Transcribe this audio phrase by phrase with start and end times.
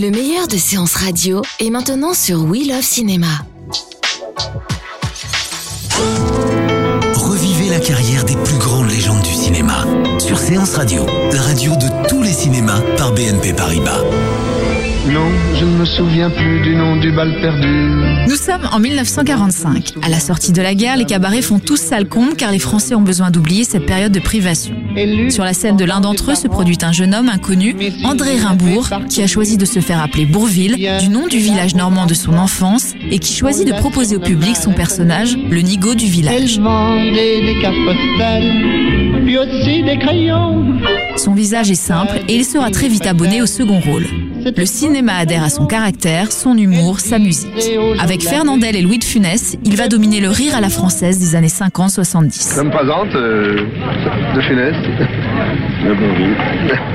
[0.00, 3.44] Le meilleur de séances radio est maintenant sur We Love Cinéma.
[7.14, 9.84] Revivez la carrière des plus grandes légendes du cinéma
[10.18, 14.00] sur Séance Radio, la radio de tous les cinémas par BNP Paribas.
[15.08, 18.28] Non, je ne me souviens plus du nom du bal perdu.
[18.28, 19.94] Nous sommes en 1945.
[20.02, 22.94] À la sortie de la guerre, les cabarets font tous sale compte car les Français
[22.94, 24.74] ont besoin d'oublier cette période de privation.
[25.30, 28.90] Sur la scène de l'un d'entre eux se produit un jeune homme inconnu, André Rimbourg,
[29.08, 32.34] qui a choisi de se faire appeler Bourville, du nom du village normand de son
[32.34, 36.60] enfance, et qui choisit de proposer au public son personnage, le nigo du village.
[41.16, 44.06] Son visage est simple et il sera très vite abonné au second rôle.
[44.44, 47.50] Le cinéma adhère à son caractère, son humour, sa musique.
[48.00, 51.36] Avec Fernandel et Louis de Funès, il va dominer le rire à la française des
[51.36, 52.56] années 50-70.
[52.56, 53.66] Je me présente, euh,
[54.34, 54.74] de Funès.
[55.84, 56.36] Le Bourville.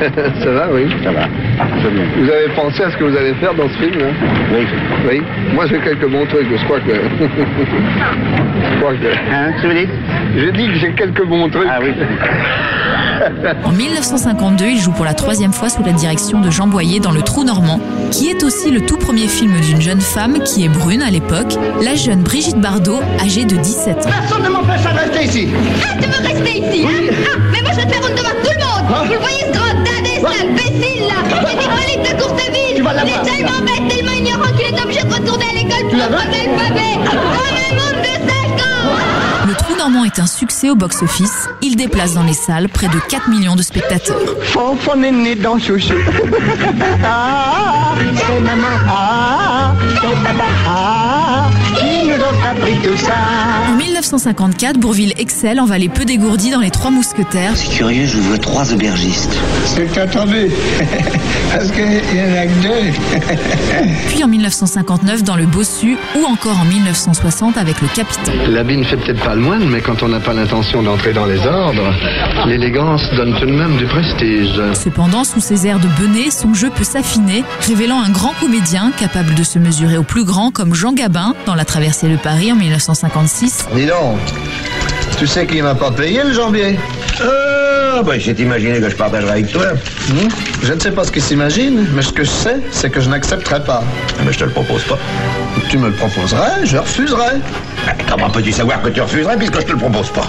[0.44, 1.26] Ça va, oui Ça va.
[1.26, 4.14] Vous avez pensé à ce que vous allez faire dans ce film hein
[4.52, 4.66] Oui.
[5.08, 5.22] Oui.
[5.54, 6.92] Moi, j'ai quelques bons trucs, je crois que...
[6.92, 9.06] je crois que...
[9.32, 9.88] Hein, tu veux dire?
[10.36, 11.68] J'ai dit que j'ai quelques bons trucs.
[11.70, 11.90] Ah oui.
[13.64, 17.12] En 1952, il joue pour la troisième fois sous la direction de Jean Boyer dans
[17.12, 20.68] Le Trou Normand, qui est aussi le tout premier film d'une jeune femme qui est
[20.68, 24.10] brune à l'époque, la jeune Brigitte Bardot, âgée de 17 ans.
[24.10, 25.48] Personne ne m'empêche de rester ici.
[25.82, 28.28] Ah, tu veux rester ici hein Ah, mais moi je vais te faire une devant
[28.42, 29.06] tout le monde.
[29.06, 31.18] Vous le voyez ce grand dadais, cet imbécile là.
[31.30, 32.76] C'est Hippolyte de Courteville.
[32.76, 36.32] Il est tellement bête, tellement ignorant qu'il est obligé de retourner à l'école pour apprendre
[36.32, 37.29] l'alphabet
[39.80, 41.48] Normand est un succès au box-office.
[41.62, 44.20] Il déplace dans les salles près de 4 millions de spectateurs.
[52.82, 53.14] tout ça.
[53.68, 58.18] En 1954, Bourville excelle en valet peu dégourdi dans Les Trois Mousquetaires, C'est curieux, je
[58.18, 59.36] vois trois aubergistes.
[59.64, 60.48] C'est attendu.
[61.52, 63.86] Parce qu'il y en a que deux.
[64.08, 68.34] puis en 1959 dans Le Bossu ou encore en 1960 avec Le Capitaine.
[68.48, 71.26] L'habit ne fait peut-être pas le moine, mais quand on n'a pas l'intention d'entrer dans
[71.26, 71.94] les ordres,
[72.46, 74.60] l'élégance donne tout de même du prestige.
[74.74, 79.34] Cependant, sous ses airs de benet, son jeu peut s'affiner, révélant un grand comédien capable
[79.34, 82.56] de se mesurer au plus grand comme Jean Gabin dans La Traversée de Paris en
[82.56, 84.18] 1956 Dis donc,
[85.18, 86.78] tu sais qui m'a pas payé le janvier
[87.20, 89.72] Euh, bah, j'ai imaginé que je partagerais avec toi.
[90.08, 90.28] Hmm?
[90.62, 93.08] Je ne sais pas ce qu'il s'imagine, mais ce que je sais, c'est que je
[93.10, 93.82] n'accepterai pas.
[94.18, 94.98] Ah, Mais je te le propose pas.
[95.68, 97.36] Tu me le proposerais, je refuserais.
[97.86, 100.28] Ah, Comment peux-tu savoir que tu refuserais puisque je te le propose pas?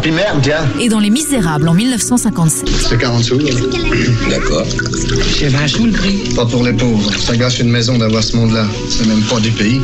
[0.00, 0.64] Puis merde, tiens.
[0.80, 2.68] et dans Les Misérables en 1957.
[2.68, 3.36] C'est 40 sous.
[4.30, 4.64] D'accord.
[5.38, 6.18] C'est 20 sous le prix.
[6.34, 7.12] Pas pour les pauvres.
[7.20, 8.64] Ça gâche une maison d'avoir ce monde-là.
[8.88, 9.80] C'est même pas du pays.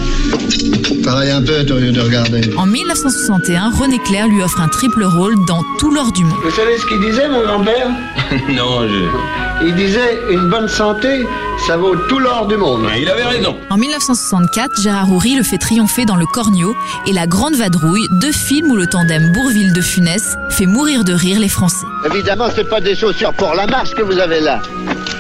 [1.04, 2.40] Pareil un peu, au lieu de regarder.
[2.56, 6.38] En 1961, René Clair lui offre un triple rôle dans Tout l'or du monde.
[6.42, 7.88] Vous savez ce qu'il disait, mon grand-père?
[8.48, 9.47] Non, je...
[9.60, 11.26] Il disait une bonne santé,
[11.66, 12.88] ça vaut tout l'or du monde.
[12.96, 13.56] Il avait raison.
[13.70, 16.76] En 1964, Gérard Houry le fait triompher dans Le Cornio
[17.06, 21.40] et La Grande Vadrouille, deux films où le tandem Bourville-de Funès fait mourir de rire
[21.40, 21.86] les Français.
[22.06, 24.60] Évidemment, c'est pas des chaussures pour la marche que vous avez là.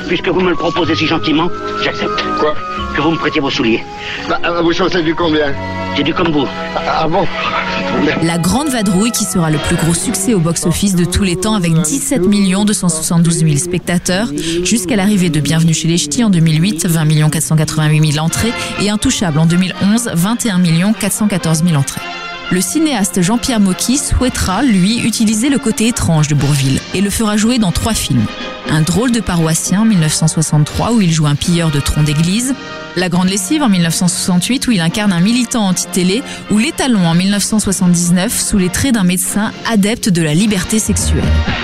[0.06, 1.50] Puisque vous me le proposez si gentiment,
[1.82, 2.22] j'accepte.
[2.38, 2.54] Quoi?
[2.94, 3.84] Que vous me prêtiez vos souliers.
[4.28, 5.52] Bah, euh, vous chaussez du combien?
[5.96, 6.46] J'ai du comme vous.
[6.76, 7.26] Ah bon?
[8.22, 11.54] La Grande Vadrouille qui sera le plus gros succès au box-office de tous les temps
[11.54, 14.30] avec 17 272 000 spectateurs
[14.64, 19.38] jusqu'à l'arrivée de Bienvenue chez les Ch'tis en 2008, 20 488 000 entrées et Intouchable
[19.38, 22.00] en 2011, 21 414 000 entrées.
[22.50, 27.36] Le cinéaste Jean-Pierre Mocky souhaitera, lui, utiliser le côté étrange de Bourville et le fera
[27.36, 28.24] jouer dans trois films.
[28.70, 32.54] Un drôle de paroissien en 1963 où il joue un pilleur de tronc d'église,
[32.98, 38.36] La Grande Lessive en 1968 où il incarne un militant anti-télé ou L'étalon en 1979
[38.36, 41.22] sous les traits d'un médecin adepte de la liberté sexuelle.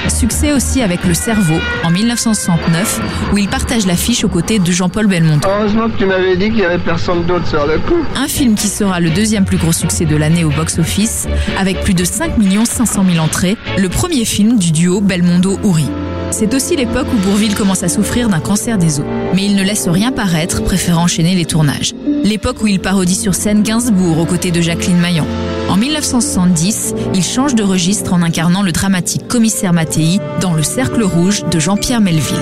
[0.08, 3.00] Succès aussi avec Le Cerveau en 1969
[3.32, 5.48] où il partage l'affiche aux côtés de Jean-Paul Belmondo.
[5.48, 8.04] Heureusement que tu m'avais dit qu'il y avait personne d'autre sur le coup.
[8.14, 11.26] Un film qui sera le deuxième plus gros succès de l'année au box-office
[11.58, 12.34] avec plus de 5
[12.64, 15.88] 500 000 entrées, le premier film du duo Belmondo-Houry.
[16.36, 19.06] C'est aussi l'époque où Bourville commence à souffrir d'un cancer des os.
[19.36, 21.94] Mais il ne laisse rien paraître, préférant enchaîner les tournages.
[22.24, 25.28] L'époque où il parodie sur scène Gainsbourg aux côtés de Jacqueline Maillan.
[25.68, 31.04] En 1970, il change de registre en incarnant le dramatique commissaire Mattei dans Le Cercle
[31.04, 32.34] Rouge de Jean-Pierre Melville.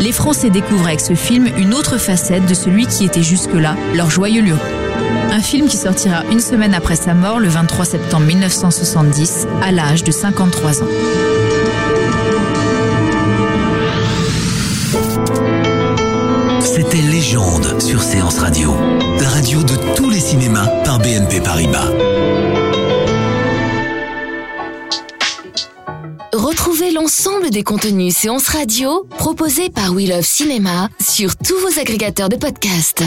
[0.00, 4.10] Les Français découvrent avec ce film une autre facette de celui qui était jusque-là leur
[4.10, 4.58] joyeux Lureux.
[5.30, 10.02] Un film qui sortira une semaine après sa mort le 23 septembre 1970 à l'âge
[10.02, 10.88] de 53 ans.
[17.90, 18.72] Sur Séance Radio,
[19.20, 21.88] la radio de tous les cinémas par BNP Paribas.
[26.32, 32.28] Retrouvez l'ensemble des contenus séances radio proposés par We Love Cinéma sur tous vos agrégateurs
[32.28, 33.02] de podcasts.